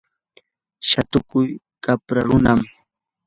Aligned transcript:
shatuku 0.87 1.39
qapra 1.83 2.21
runam. 2.27 2.59